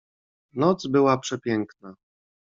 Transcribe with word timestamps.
"Noc 0.53 0.87
była 0.87 1.17
przepiękna." 1.17 1.95